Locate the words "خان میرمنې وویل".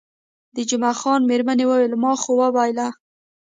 0.99-1.93